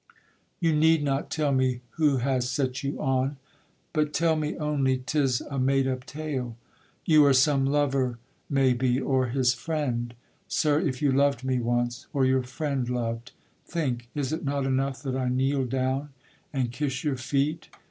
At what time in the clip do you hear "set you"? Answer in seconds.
2.49-2.99